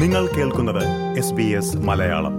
[0.00, 0.84] നിങ്ങൾ കേൾക്കുന്നത്
[1.18, 2.34] S B S Malayalam.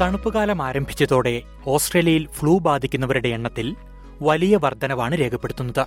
[0.00, 3.76] തണുപ്പുകാലം ആരംഭിച്ചതോടെ ഓസ്ട്രേലിയയിൽ ഫ്ലൂ ബാധിക്കുന്നവരുടെ എണ്ണത്തിൽ
[4.22, 5.86] വലിയ വർധനവാണ് രേഖപ്പെടുത്തുന്നത്.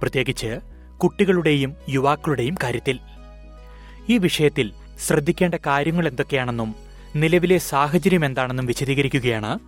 [0.00, 0.60] പ്രത്യേകിച്ച്
[0.98, 2.98] കുട്ടികളുടെയും യുവാക്കളുടെയും കാര്യത്തിൽ.
[4.08, 4.72] ഈ വിഷയത്തിൽ
[5.06, 6.74] ശ്രദ്ധിക്കേണ്ട കാര്യങ്ങൾ എന്തൊക്കെയാണെന്നും
[7.16, 9.58] നിലവിലെ സാഹചര്യം എന്താണെന്നും വിശദീകരിക്കുകയാണ്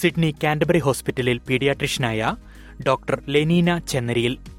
[0.00, 2.36] സിഡ്നി കാൻഡബറി ഹോസ്പിറ്റലിൽ പീഡിയാട്രിഷ്യനായ
[2.86, 4.53] ഡോക്ടർ ലെനീന ചെന്നരിയിൽ.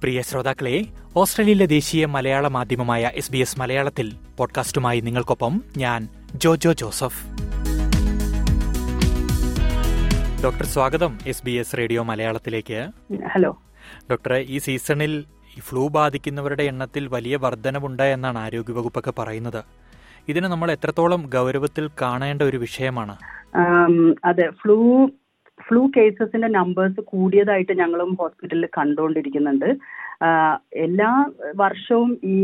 [0.00, 0.84] പ്രിയ ശ്രോതാക്കളെ
[1.16, 7.26] ഓസ്ട്രേലിയയിലെ ദേശീയ മലയാള മാധ്യമമായ എസ് ബി എസ് മലയാളത്തിൽ പോഡ്കാസ്റ്റുമായി നിങ്ങൾക്കൊപ്പം ഞാൻ ജോജോ ജോസഫ്.
[10.44, 12.88] ഡോക്ടർ സ്വാഗതം എസ് ബി എസ് റേഡിയോ മലയാളത്തിലേക്ക്.
[13.34, 13.58] ഹലോ.
[14.10, 15.24] ഡോക്ടറെ ഈ സീസണിൽ
[15.60, 19.64] ഫ്ലൂ ബാധിക്കുന്നവരുടെ എണ്ണത്തിൽ വലിയ വർധനവുണ്ട് എന്നാണ് ആരോഗ്യവകുപ്പൊക്കെ പറയുന്നത്.
[20.28, 23.16] ഇതിനെ നമ്മൾ എത്രത്തോളം ഗൗരവത്തിൽ കാണേണ്ട ഒരു വിഷയമാണ്?
[24.24, 25.08] അതെ ഫ്ലൂ
[25.68, 29.68] ഫ്ലൂ കേസസിന്റെ നമ്പേഴ്സ് കൂടിയതായിട്ട് ഞങ്ങളും ഹോസ്പിറ്റലിൽ കണ്ടുകൊണ്ടിരിക്കുന്നുണ്ട്.
[30.86, 31.10] എല്ലാ
[31.62, 32.38] വർഷവും ഈ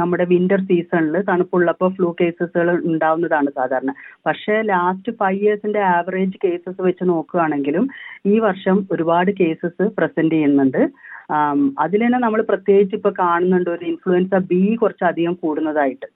[0.00, 3.92] നമ്മുടെ വിന്റർ സീസണിൽ തണുപ്പുള്ളപ്പോൾ ഫ്ലൂ കേസസുകൾ ഉണ്ടാവുന്നതാണ് സാധാരണ.
[4.26, 7.86] പക്ഷേ ലാസ്റ്റ് ഫൈവ് ഇയേഴ്സിന്റെ ആവറേജ് കേസസ് വെച്ച് നോക്കുകയാണെങ്കിലും
[8.32, 10.82] ഈ വർഷം ഒരുപാട് കേസസ് പ്രസന്റ് ചെയ്യുന്നുണ്ട്.
[11.84, 16.08] അതിൽ തന്നെ നമ്മൾ പ്രത്യേകിച്ച് ഇപ്പൊ കാണുന്നുണ്ട് ഒരു ഇൻഫ്ലുവൻസ ബി കുറച്ചധികം കൂടുന്നതായിട്ട്.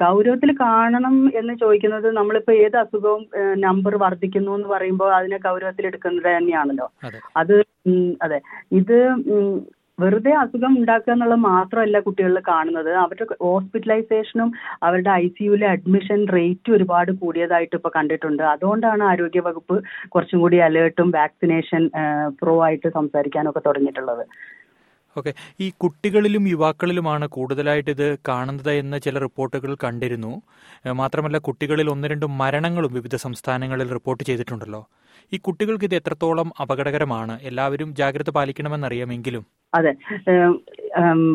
[0.00, 3.22] ഗൗരവത്തിൽ കാണണം എന്ന് ചോദിക്കുന്നത് നമ്മളിപ്പോ ഏത് അസുഖവും
[3.58, 6.88] നമ്പർ വർദ്ധിക്കുന്നു എന്ന് പറയുമ്പോൾ അതിനെ ഗൗരവത്തിൽ എടുക്കുന്നത് തന്നെയാണല്ലോ.
[7.04, 7.20] അതെ.
[7.36, 7.56] അത്
[8.72, 8.98] ഇത്
[9.98, 12.88] വെറുതെ അസുഖം ഉണ്ടാക്കുക എന്നുള്ളത് മാത്രമല്ല കുട്ടികളിൽ കാണുന്നത്.
[13.02, 14.48] അവരുടെ ഹോസ്പിറ്റലൈസേഷനും
[14.82, 18.42] അവരുടെ ഐ സിയുവിലെ അഡ്മിഷൻ റേറ്റ് ഒരുപാട് കൂടിയതായിട്ട് ഇപ്പൊ കണ്ടിട്ടുണ്ട്.
[18.42, 19.76] അതുകൊണ്ടാണ് ആരോഗ്യ വകുപ്പ്
[20.08, 21.84] കുറച്ചും കൂടി അലേർട്ടും വാക്സിനേഷൻ
[22.40, 24.24] പ്രോ ആയിട്ട് സംസാരിക്കാനൊക്കെ തുടങ്ങിയിട്ടുള്ളത്.
[25.18, 25.34] ഓക്കെ.
[25.60, 30.32] ഈ കുട്ടികളിലും യുവാക്കളിലുമാണ് കൂടുതലായിട്ട് ഇത് കാണുന്നത് എന്ന് ചില റിപ്പോർട്ടുകൾ കണ്ടിരുന്നു.
[30.92, 34.82] മാത്രമല്ല കുട്ടികളിൽ ഒന്ന് രണ്ട് മരണങ്ങളും വിവിധ സംസ്ഥാനങ്ങളിൽ റിപ്പോർട്ട് ചെയ്തിട്ടുണ്ടല്ലോ.
[35.32, 37.40] ഈ കുട്ടികൾക്ക് ഇത് എത്രത്തോളം അപകടകരമാണ്?
[37.42, 39.44] എല്ലാവരും ജാഗ്രത പാലിക്കണമെന്നറിയാമെങ്കിലും
[39.74, 39.92] അതെ.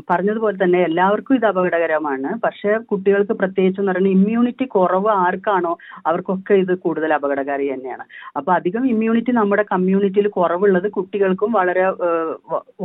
[0.09, 2.29] പറഞ്ഞതുപോലെ തന്നെ എല്ലാവർക്കും ഇത് അപകടകരമാണ്.
[2.43, 5.73] പക്ഷേ കുട്ടികൾക്ക് പ്രത്യേകിച്ച് എന്ന് പറയുന്നത് ഇമ്മ്യൂണിറ്റി കുറവ് ആർക്കാണോ
[6.05, 8.05] അവർക്കൊക്കെ ഇത് കൂടുതൽ അപകടകാരി തന്നെയാണ്.
[8.37, 11.85] അപ്പൊ അധികം ഇമ്മ്യൂണിറ്റി നമ്മുടെ കമ്മ്യൂണിറ്റിയിൽ കുറവുള്ളത് കുട്ടികൾക്കും വളരെ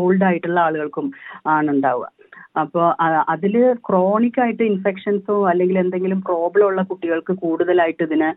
[0.02, 1.08] ഓൾഡ് ആയിട്ടുള്ള ആളുകൾക്കും
[1.48, 2.08] ആണ് ഉണ്ടാവുക.
[2.56, 2.84] അപ്പോൾ
[3.28, 3.54] അതിൽ
[3.88, 8.28] ക്രോണിക് ആയിട്ട് ഇൻഫെക്ഷൻസോ അല്ലെങ്കിൽ എന്തെങ്കിലും പ്രോബ്ലം ഉള്ള കുട്ടികൾക്ക് കൂടുതലായിട്ട് ഇതിനെ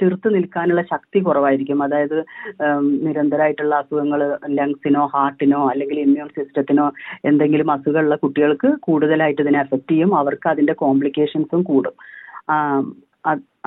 [0.00, 1.82] ചെറുത്ത് നിൽക്കാനുള്ള ശക്തി കുറവായിരിക്കും.
[1.82, 2.18] അതായത്
[3.06, 6.86] നിരന്തരമായിട്ടുള്ള അസുഖങ്ങൾ ലങ്സിനോ ഹാർട്ടിനോ അല്ലെങ്കിൽ ഇമ്മ്യൂൺ സിസ്റ്റത്തിനോ
[7.24, 10.16] എന്തെങ്കിലും അസുഖമുള്ള കുട്ടികൾക്ക് കൂടുതലായിട്ട് ഇതിനെ എഫക്ട് ചെയ്യും.
[10.18, 11.96] അവർക്ക് അതിന്റെ കോംപ്ലിക്കേഷൻസും കൂടും.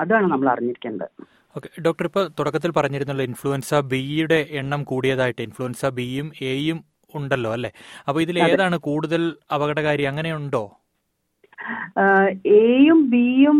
[0.00, 1.10] അതാണ് നമ്മൾ അറിഞ്ഞിരിക്കേണ്ടത്.
[1.56, 1.68] ഓക്കെ.
[1.82, 5.42] ഡോക്ടർ ഇപ്പോൾ തുടക്കത്തിൽ പറഞ്ഞിരുന്നല്ലോ ഇൻഫ്ലുവൻസ ബിയുടെ എണ്ണം കൂടിയതായിട്ട്.
[5.42, 6.80] ഇൻഫ്ലുവൻസ ബിയും എയും
[7.14, 7.72] ഉണ്ടല്ലോ അല്ലെ?
[8.08, 8.38] അപ്പോൾ ഇതിൽ.
[8.38, 10.02] ഏതാണ് കൂടുതൽ അപകടകാരി?
[10.02, 10.77] അങ്ങനെയുണ്ടോ?
[12.62, 13.58] എയും ബിയും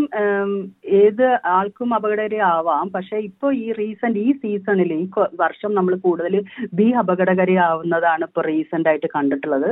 [1.03, 1.25] ഏത്
[1.55, 5.05] ആൾക്കും അപകടകരമാവാം പക്ഷെ ഇപ്പൊ ഈ റീസെന്റ് ഈ സീസണിൽ ഈ
[5.43, 6.35] വർഷം നമ്മൾ കൂടുതൽ
[6.79, 9.69] ബി അപകടകരമാവുന്നതാണ് ഇപ്പൊ റീസെന്റ് ആയിട്ട് കണ്ടിട്ടുള്ളത്.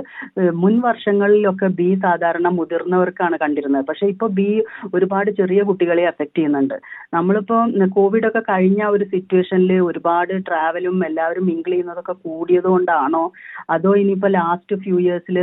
[0.63, 3.85] മുൻ വർഷങ്ങളിലൊക്കെ ബി സാധാരണ മുതിർന്നവർക്കാണ് കണ്ടിരുന്നത്.
[3.89, 4.49] പക്ഷെ ഇപ്പൊ ബി
[4.95, 6.77] ഒരുപാട് ചെറിയ കുട്ടികളെ അഫക്റ്റ് ചെയ്യുന്നുണ്ട്.
[7.17, 7.57] നമ്മളിപ്പോ
[7.97, 13.23] കോവിഡൊക്കെ കഴിഞ്ഞ ഒരു സിറ്റുവേഷനിൽ ഒരുപാട് ട്രാവലും എല്ലാവരും മിങ്കിൾ ചെയ്യുന്നതൊക്കെ കൂടിയതുകൊണ്ടാണോ
[13.75, 15.37] അതോ ഇനിയിപ്പോ ലാസ്റ്റ് ഫ്യൂ ഇയേഴ്സിൽ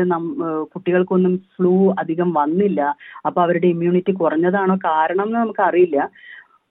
[0.74, 2.80] കുട്ടികൾക്കൊന്നും ഫ്ലൂ അധികം വന്നില്ല?
[3.26, 5.98] അപ്പൊ അവരുടെ ഇമ്മ്യൂണിറ്റി കുറഞ്ഞതാണോ കാരണം എന്ന് നമുക്ക് അറിയില്ല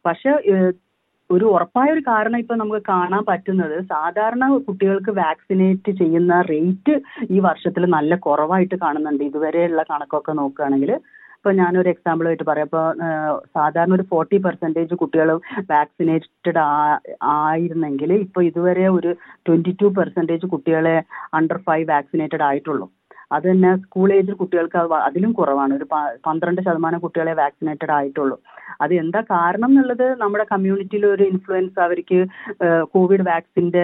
[0.06, 0.32] പക്ഷെ
[1.30, 6.96] ഒരു ഉറപ്പായ ഒരു കാരണം ഇപ്പൊ നമുക്ക് കാണാൻ പറ്റുന്നത് സാധാരണ കുട്ടികൾക്ക് വാക്സിനേറ്റ് ചെയ്യുന്ന റേറ്റ്
[7.36, 9.24] ഈ വർഷത്തിൽ നല്ല കുറവായിട്ട് കാണുന്നുണ്ട്.
[9.24, 10.92] ഇതുവരെയുള്ള കണക്കൊക്കെ നോക്കുകയാണെങ്കിൽ.
[11.38, 12.68] ഇപ്പൊ ഞാനൊരു എക്സാമ്പിൾ ആയിട്ട് പറയാം.
[12.70, 12.82] ഇപ്പൊ
[13.56, 15.30] സാധാരണ ഒരു ഫോർട്ടി പെർസെന്റേജ് കുട്ടികൾ
[15.74, 16.62] വാക്സിനേറ്റഡ്
[17.40, 19.12] ആയിരുന്നെങ്കിൽ ഇപ്പൊ ഇതുവരെ ഒരു
[19.48, 20.98] ട്വന്റി ടു പെർസെന്റേജ് കുട്ടികളെ
[21.40, 22.88] അണ്ടർ ഫൈവ് വാക്സിനേറ്റഡ് ആയിട്ടുള്ളൂ.
[23.36, 25.74] അത് തന്നെ സ്കൂൾ ഏജ് കുട്ടികൾക്ക് അതിലും കുറവാണ്.
[25.80, 25.88] ഒരു
[26.28, 28.38] പന്ത്രണ്ട് ശതമാനം കുട്ടികളെ വാക്സിനേറ്റഡ് ആയിട്ടുള്ളൂ.
[28.84, 32.20] അത് എന്താ കാരണം എന്നുള്ളത് നമ്മുടെ കമ്മ്യൂണിറ്റിയിൽ ഒരു ഇൻഫ്ലുവൻസ് അവർക്ക്
[32.94, 33.84] കോവിഡ് വാക്സിന്റെ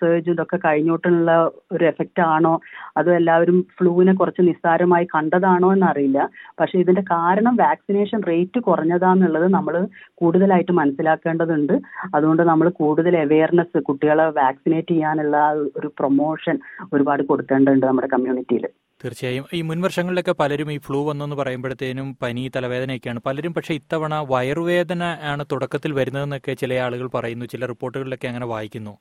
[0.00, 1.30] സർജ് ഇതൊക്കെ കഴിഞ്ഞോട്ടുള്ള
[1.74, 2.54] ഒരു എഫക്റ്റ് ആണോ?
[2.98, 6.20] അതോ എല്ലാവരും ഫ്ലൂവിനെ കുറച്ച് നിസ്സാരമായി കണ്ടതാണോ എന്നറിയില്ല.
[6.60, 9.76] പക്ഷെ ഇതിന്റെ കാരണം വാക്സിനേഷൻ റേറ്റ് കുറഞ്ഞതാന്നുള്ളത് നമ്മൾ
[10.22, 11.74] കൂടുതലായിട്ട് മനസ്സിലാക്കേണ്ടതുണ്ട്.
[12.14, 15.36] അതുകൊണ്ട് നമ്മൾ കൂടുതൽ അവയർനെസ് കുട്ടികളെ വാക്സിനേറ്റ് ചെയ്യാനുള്ള
[15.78, 16.58] ഒരു പ്രൊമോഷൻ
[16.94, 18.66] ഒരുപാട് കൊടുക്കേണ്ടതുണ്ട് നമ്മുടെ കമ്മ്യൂണിറ്റിയിൽ
[19.06, 19.46] തീർച്ചയായും.
[19.52, 23.20] ഈ മുൻ വർഷങ്ങളിലൊക്കെ പലരും ഈ ഫ്ലൂ വന്നു എന്ന് പറയുമ്പോഴത്തേനും പനി തലവേദനയൊക്കെയാണ്.
[23.26, 27.46] പലരും പക്ഷെ ഇത്തവണ വയറുവേദന ആണ് തുടക്കത്തിൽ വരുന്നതെന്നൊക്കെ ചില ആളുകൾ പറയുന്നു.
[27.46, 28.98] ചില റിപ്പോർട്ടുകളിലൊക്കെ അങ്ങനെ വായിക്കുന്നു.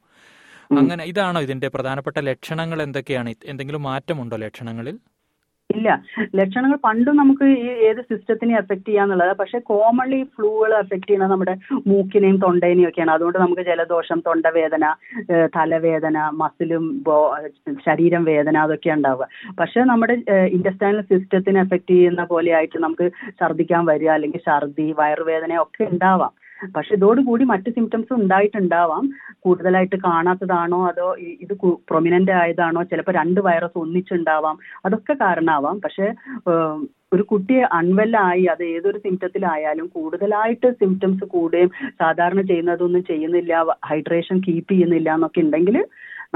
[0.72, 3.34] അങ്ങനെ ഇതാണോ ഇതിന്റെ പ്രധാനപ്പെട്ട ലക്ഷണങ്ങൾ എന്തൊക്കെയാണ്?
[3.46, 5.00] എന്തെങ്കിലും മാറ്റമുണ്ടോ ലക്ഷണങ്ങളിൽ?
[5.76, 5.90] ഇല്ല.
[6.36, 9.34] ലക്ഷണങ്ങൾ പണ്ടും നമുക്ക് ഈ ഏത് സിസ്റ്റത്തിനെ എഫക്ട് ചെയ്യാന്നുള്ളത്.
[9.38, 11.56] പക്ഷെ കോമൺലി ഫ്ലൂകൾ എഫക്ട് ചെയ്യുന്നത് നമ്മുടെ
[11.88, 13.12] മൂക്കിനെയും തൊണ്ടേനെയും ഒക്കെയാണ്.
[13.12, 14.86] അതുകൊണ്ട് നമുക്ക് ജലദോഷം തൊണ്ടവേദന
[15.58, 16.86] തലവേദന മസിലും
[17.88, 19.28] ശരീരം വേദന അതൊക്കെ ഉണ്ടാവുക.
[19.60, 20.18] പക്ഷെ നമ്മുടെ
[20.58, 23.08] ഇൻഡസ്റ്റൈനൽ സിസ്റ്റത്തിനെ എഫക്ട് ചെയ്യുന്ന പോലെ ആയിട്ട് നമുക്ക്
[23.42, 26.34] ഛർദ്ദിക്കാൻ വരിക അല്ലെങ്കിൽ ഛർദി വയറുവേദന ഒക്കെ ഉണ്ടാവാം.
[26.76, 29.06] പക്ഷെ ഇതോടുകൂടി മറ്റ് സിംറ്റംസ് ഉണ്ടായിട്ടുണ്ടാവാം.
[29.40, 30.88] കൂടുതലായിട്ട് കാണാത്തതാണോ?
[30.88, 31.08] അതോ
[31.46, 31.54] ഇത്
[31.90, 32.84] പ്രൊമിനന്റ് ആയതാണോ?
[32.84, 34.58] ചിലപ്പോൾ രണ്ട് വൈറസ് ഒന്നിച്ചുണ്ടാവാം.
[34.86, 35.80] അതൊക്കെ കാരണമാവാം.
[35.80, 36.08] പക്ഷെ
[37.14, 41.70] ഒരു കുട്ടിയെ അൺവെല്ലായി അത് ഏതൊരു സിംറ്റത്തിലായാലും കൂടുതലായിട്ട് സിംറ്റംസ് കൂടുകയും
[42.00, 43.54] സാധാരണ ചെയ്യുന്നതൊന്നും ചെയ്യുന്നില്ല
[43.86, 45.78] ഹൈഡ്രേഷൻ കീപ്പ് ചെയ്യുന്നില്ല എന്നൊക്കെ ഉണ്ടെങ്കിൽ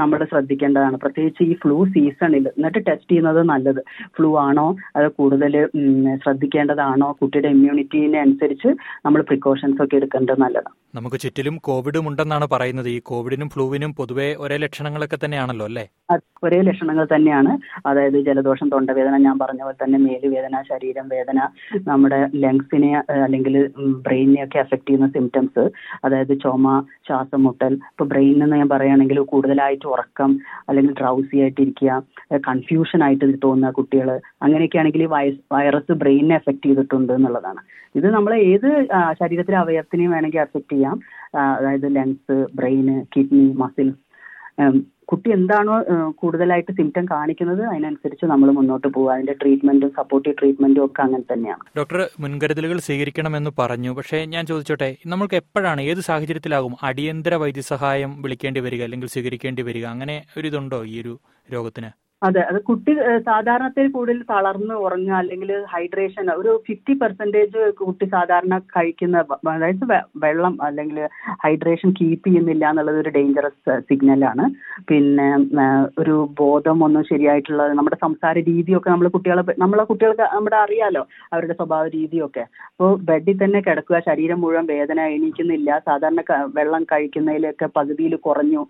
[0.00, 0.96] നമ്മൾ ശ്രദ്ധിക്കേണ്ടതാണ്.
[0.96, 3.82] പ്രത്യേകിച്ച് ഈ ഫ്ലൂ സീസണിൽ എന്നിട്ട് ടെസ്റ്റ് ചെയ്യുന്നത് നല്ലത്.
[4.16, 4.66] ഫ്ലൂ ആണോ?
[4.96, 5.54] അത് കൂടുതൽ
[6.24, 7.08] ശ്രദ്ധിക്കേണ്ടതാണോ?
[7.22, 8.70] കുട്ടിയുടെ ഇമ്മ്യൂണിറ്റിനെ അനുസരിച്ച്
[9.06, 10.74] നമ്മൾ പ്രിക്കോഷൻസ് ഒക്കെ എടുക്കേണ്ടത് നല്ലതാണ്.
[10.94, 12.88] നമുക്ക് ചുറ്റിലും കോവിഡും ഉണ്ടെന്നാണ് പറയുന്നത്.
[12.88, 15.84] ഈ കോവിഡിനും ഫ്ലൂവിനും പൊതുവെ ഒരേ ലക്ഷണങ്ങളൊക്കെ തന്നെയാണല്ലോ അല്ലേ?
[16.44, 17.52] ഒരേ ലക്ഷണങ്ങൾ തന്നെയാണ്.
[17.88, 21.38] അതായത് ജലദോഷം തൊണ്ടവേദന ഞാൻ പറഞ്ഞ പോലെ തന്നെ മേലുവേദന ശരീരം വേദന
[21.88, 22.90] നമ്മുടെ ലങ്സിനെ
[23.24, 23.56] അല്ലെങ്കിൽ
[24.06, 25.64] ബ്രെയിനിനെ ഒക്കെ അഫക്ട് ചെയ്യുന്ന സിംറ്റംസ്
[26.04, 26.66] അതായത് ചുമ
[27.08, 27.72] ശ്വാസം മുട്ടൽ.
[27.90, 30.30] ഇപ്പൊ ബ്രെയിനിൽ നിന്ന് ഞാൻ പറയുകയാണെങ്കിൽ കൂടുതലായിട്ട് ഉറക്കം
[30.68, 31.92] അല്ലെങ്കിൽ ഡ്രൗസി ആയിട്ടിരിക്കുക
[32.48, 34.08] കൺഫ്യൂഷൻ ആയിട്ട് തോന്നുന്ന കുട്ടികൾ
[34.42, 37.62] അങ്ങനെയൊക്കെ ആണെങ്കിൽ വൈസ് വൈറസ് ബ്രെയിനിനെ എഫക്ട് ചെയ്തിട്ടുണ്ട് എന്നുള്ളതാണ്.
[37.98, 38.68] ഇത് നമ്മൾ ഏത്
[39.20, 40.96] ശരീരത്തിലെ അവയവത്തിനെയും വേണമെങ്കിൽ അഫക്ട് ചെയ്യാം.
[41.58, 44.00] അതായത് ലങ്സ് ബ്രെയിന് കിഡ്നി മസിൽസ്
[45.10, 45.74] കുട്ടി എന്താണോ
[46.20, 51.62] കൂടുതലായിട്ട് സിംറ്റം കാണിക്കുന്നത് അതിനനുസരിച്ച് നമ്മൾ മുന്നോട്ട് പോകുക അതിന്റെ ട്രീറ്റ്മെന്റും സപ്പോർട്ടീവ് ട്രീറ്റ്മെന്റും ഒക്കെ അങ്ങനെ തന്നെയാണ്.
[51.78, 53.92] ഡോക്ടർ മുൻകരുതലുകൾ സ്വീകരിക്കണമെന്ന് പറഞ്ഞു.
[53.98, 59.86] പക്ഷേ ഞാൻ ചോദിച്ചോട്ടെ നമുക്ക് എപ്പോഴാണ് ഏത് സാഹചര്യത്തിലാകും അടിയന്തര വൈദ്യസഹായം വിളിക്കേണ്ടി വരിക അല്ലെങ്കിൽ സ്വീകരിക്കേണ്ടി വരിക?
[59.94, 61.14] അങ്ങനെ ഒരു ഇതുണ്ടോ ഈ ഒരു
[61.54, 61.90] രോഗത്തിന്?
[62.22, 62.92] അതെ അത് കുട്ടി
[63.26, 69.22] സാധാരണത്തിൽ കൂടുതൽ തളർന്ന് ഉറങ്ങുക അല്ലെങ്കിൽ ഹൈഡ്രേഷൻ ഒരു ഫിഫ്റ്റി പെർസെന്റേജ് കുട്ടി സാധാരണ കഴിക്കുന്ന
[69.52, 69.84] അതായത്
[70.24, 70.98] വെള്ളം അല്ലെങ്കിൽ
[71.44, 74.46] ഹൈഡ്രേഷൻ കീപ്പ് ചെയ്യുന്നില്ല എന്നുള്ളത് ഒരു ഡേഞ്ചറസ് സിഗ്നലാണ്
[74.90, 75.28] പിന്നെ
[75.98, 81.84] ഒരു ബോധം ഒന്നും ശരിയായിട്ടുള്ള നമ്മുടെ സംസാര രീതിയൊക്കെ നമ്മൾ കുട്ടികളെ നമ്മളെ കുട്ടികൾക്ക് നമ്മുടെ അറിയാലോ അവരുടെ സ്വഭാവ
[81.96, 82.44] രീതിയൊക്കെ.
[82.70, 86.20] അപ്പോൾ ബെഡിൽ തന്നെ കിടക്കുക ശരീരം മുഴുവൻ വേദന എണീക്കുന്നില്ല സാധാരണ
[86.58, 88.62] വെള്ളം കഴിക്കുന്നതിലൊക്കെ പകുതിയിൽ കുറഞ്ഞു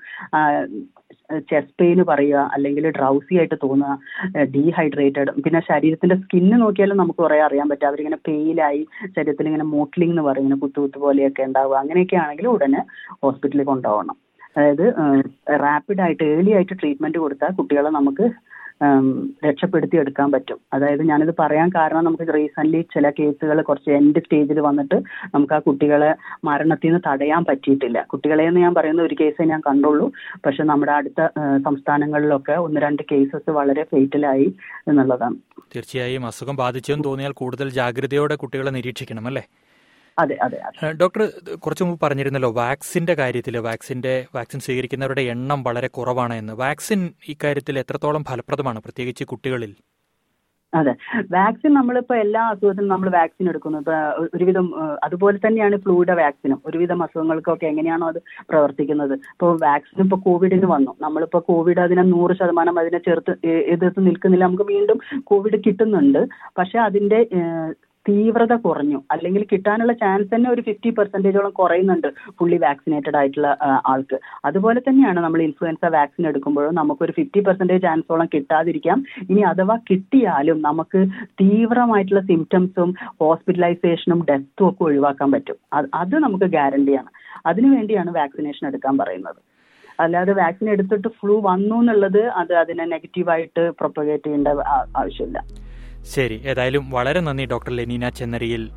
[1.51, 7.69] ചെസ്റ്റ് പെയിൻ പറയുക അല്ലെങ്കിൽ ഡ്രൗസി ആയിട്ട് തോന്നുക ഡീഹൈഡ്രേറ്റഡ് പിന്നെ ശരീരത്തിന്റെ സ്കിന്ന് നോക്കിയാലും നമുക്ക് കുറെ അറിയാൻ
[7.69, 7.89] പറ്റും.
[7.89, 8.83] അവരിങ്ങനെ പെയിലായി
[9.17, 11.77] ശരീരത്തിൽ ഇങ്ങനെ മോട്ട്ലിംഗ് എന്ന് പറയും ഇങ്ങനെ കുത്തു കുത്തു പോലെയൊക്കെ ഉണ്ടാവുക.
[11.83, 12.83] അങ്ങനെയൊക്കെ ആണെങ്കിൽ ഉടനെ
[13.25, 14.17] ഹോസ്പിറ്റലിൽ കൊണ്ടുപോകണം.
[14.57, 14.87] അതായത്
[15.65, 18.25] റാപ്പിഡ് ആയിട്ട് ഏർലി ആയിട്ട് ട്രീറ്റ്മെന്റ് കൊടുത്താൽ കുട്ടികളെ നമുക്ക്
[18.83, 20.59] ഉം, രക്ഷപ്പെടുത്തി എടുക്കാൻ പറ്റും.
[20.73, 24.95] അതായത് ഞാനിത് പറയാൻ കാരണം നമുക്ക് റീസെന്റ് ചില കേസുകൾ കുറച്ച് എൻഡ് സ്റ്റേജിൽ വന്നിട്ട്
[25.35, 28.03] നമുക്ക് ആ കുട്ടികളെ മരണത്തിൽ നിന്ന് തടയാൻ പറ്റിയിട്ടില്ല.
[28.03, 30.13] കുട്ടികളെ എന്ന് ഞാൻ പറയുന്ന ഒരു കേസേ ഞാൻ കണ്ടുള്ളൂ.
[30.47, 31.27] പക്ഷെ നമ്മുടെ അടുത്ത
[31.65, 34.55] സംസ്ഥാനങ്ങളിലൊക്കെ ഒന്ന് രണ്ട് കേസസ് വളരെ ഫേറ്റലായി
[34.89, 35.37] എന്നുള്ളതാണ്.
[35.77, 39.47] തീർച്ചയായും അസുഖം ബാധിച്ചെന്ന് തോന്നിയാൽ കൂടുതൽ ജാഗ്രതയോടെ കുട്ടികളെ നിരീക്ഷിക്കണം അല്ലേ?
[40.21, 40.59] അതെ അതെ
[40.93, 41.23] ഡോക്ടർ
[41.57, 46.53] കുറച്ചു മുമ്പ് പറഞ്ഞിരുന്നല്ലോ വാക്സിന്റെ കാര്യത്തിൽ വാക്സിന്റെ വാക്സിൻ സ്വീകരിക്കുന്നവരുടെ എണ്ണം വളരെ കുറവാണ് എന്ന്.
[46.53, 49.73] വാക്സിൻ ഇക്കാര്യത്തിൽ എത്രത്തോളം ഫലപ്രദമാണ് പ്രത്യേകിച്ച് കുട്ടികളിൽ?
[50.75, 50.93] അതെ.
[51.33, 53.79] വാക്സിൻ നമ്മളിപ്പോ എല്ലാ അസുഖത്തിനും നമ്മൾ വാക്സിൻ എടുക്കുന്നു.
[53.79, 53.93] ഇപ്പൊ
[54.35, 54.67] ഒരുവിധം
[55.05, 56.63] അതുപോലെ തന്നെയാണ് ഫ്ലൂയുടെ വാക്സിനും.
[56.67, 58.21] ഒരുവിധം അസുഖങ്ങൾക്കൊക്കെ എങ്ങനെയാണോ അത്
[58.51, 59.13] പ്രവർത്തിക്കുന്നത്.
[59.13, 60.93] ഇപ്പോൾ വാക്സിൻ ഇപ്പോൾ കോവിഡിന് വന്നു.
[61.01, 64.45] നമ്മളിപ്പോൾ കോവിഡ് അതിനെ നൂറ് ശതമാനം അതിനെ ചെറുത്ത് എതിർത്ത് നിൽക്കുന്നില്ല.
[64.45, 66.23] നമുക്ക് വീണ്ടും കോവിഡ് കിട്ടുന്നുണ്ട്.
[66.59, 67.21] പക്ഷെ അതിന്റെ
[68.09, 68.99] തീവ്രത കുറഞ്ഞു.
[69.13, 72.09] അല്ലെങ്കിൽ കിട്ടാനുള്ള ചാൻസ് തന്നെ ഒരു ഫിഫ്റ്റി പെർസെന്റേജോളം കുറയുന്നുണ്ട്
[72.39, 73.57] ഫുള്ളി വാക്സിനേറ്റഡ് ആയിട്ടുള്ള
[73.87, 74.19] ആൾക്ക്.
[74.45, 79.05] അതുപോലെ തന്നെയാണ് നമ്മൾ ഇൻഫ്ലുവൻസ വാക്സിൻ എടുക്കുമ്പോഴും നമുക്ക് ഒരു ഫിഫ്റ്റി പെർസെന്റേജ് ചാൻസോളം കിട്ടാതിരിക്കാം.
[79.31, 81.03] ഇനി അഥവാ കിട്ടിയാലും നമുക്ക്
[81.43, 85.57] തീവ്രമായിട്ടുള്ള സിംറ്റംസും ഹോസ്പിറ്റലൈസേഷനും ഡെത്തും ഒക്കെ ഒഴിവാക്കാൻ പറ്റും.
[85.73, 87.11] അത് അത് നമുക്ക് ഗ്യാരണ്ടിയാണ്
[87.47, 89.41] അതിനുവേണ്ടിയാണ് വാക്സിനേഷൻ എടുക്കാൻ പറയുന്നത്.
[90.01, 94.49] അല്ലാതെ വാക്സിൻ എടുത്തിട്ട് ഫ്ലൂ വന്നു എന്നുള്ളത് അത് അതിനെ നെഗറ്റീവായിട്ട് പ്രൊപ്പഗേറ്റ് ചെയ്യേണ്ട
[94.97, 95.41] ആവശ്യമില്ല.
[96.05, 98.71] ശരി ഏതായാലും വളരെ നന്ദി ഡോക്ടർ ലെനീന ചെന്നരിയിൽ.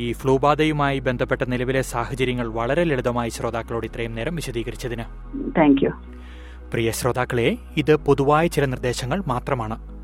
[0.00, 5.04] ഈ ഫ്ലൂ ബാധയുമായി ബന്ധപ്പെട്ട നിലവിലെ സാഹചര്യങ്ങൾ വളരെ ലളിതമായി ശ്രോതാക്കളോട് ഇത്രയും നേരം വിശദീകരിച്ചതിന്.
[5.56, 5.90] താങ്ക് യു
[6.72, 9.96] പ്രിയ ശ്രോതാക്കളെ ഇത് പൊതുവായ ചില നിർദ്ദേശങ്ങൾ മാത്രമാണ്.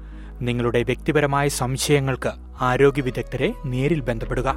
[0.42, 4.54] നിങ്ങളുടെ വ്യക്തിപരമായ സംശയങ്ങൾക്ക് ആരോഗ്യ വിദഗ്ധരെ നേരിൽ ബന്ധപ്പെടുക.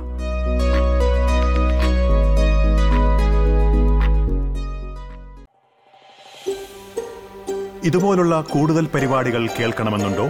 [7.83, 10.29] ഇതുപോലുള്ള കൂടുതൽ പരിപാടികൾ കേൾക്കണമെന്നുണ്ടോ?